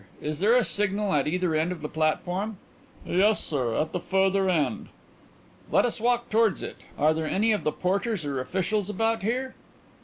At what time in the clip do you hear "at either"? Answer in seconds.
1.13-1.53